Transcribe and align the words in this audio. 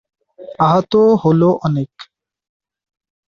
আহত 0.59 0.93
হলো 1.23 1.49
অনেক। 1.63 1.91